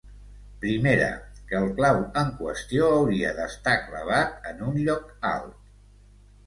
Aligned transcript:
Primera, 0.61 1.09
que 1.51 1.59
el 1.59 1.67
clau 1.81 1.99
en 2.23 2.31
qüestió 2.39 2.89
hauria 2.97 3.35
d'estar 3.41 3.77
clavat 3.87 4.53
en 4.55 4.69
un 4.71 4.83
lloc 4.89 5.31
alt. 5.37 5.63